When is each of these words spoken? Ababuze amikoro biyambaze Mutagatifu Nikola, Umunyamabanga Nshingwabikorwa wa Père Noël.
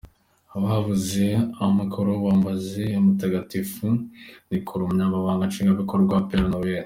Ababuze 0.57 1.25
amikoro 1.65 2.09
biyambaze 2.21 2.83
Mutagatifu 3.05 3.85
Nikola, 4.49 4.81
Umunyamabanga 4.83 5.47
Nshingwabikorwa 5.49 6.11
wa 6.17 6.25
Père 6.29 6.47
Noël. 6.51 6.79